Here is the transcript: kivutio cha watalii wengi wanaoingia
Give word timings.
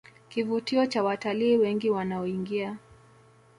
kivutio 0.29 0.85
cha 0.85 1.03
watalii 1.03 1.57
wengi 1.57 1.89
wanaoingia 1.89 2.77